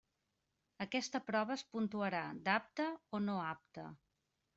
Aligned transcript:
Aquesta 0.85 1.19
prova 1.27 1.53
es 1.59 1.63
puntuarà 1.75 2.21
d'apte 2.47 2.87
o 3.19 3.21
no 3.27 3.37
apte. 3.51 3.85